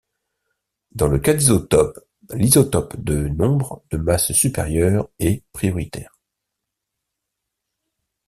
Dans 0.93 1.07
le 1.07 1.19
cas 1.19 1.35
d'isotopes, 1.35 1.99
l'isotope 2.33 2.99
de 3.03 3.27
nombre 3.27 3.83
de 3.91 3.97
masse 3.97 4.31
supérieur 4.31 5.07
est 5.19 5.43
prioritaire. 5.53 6.19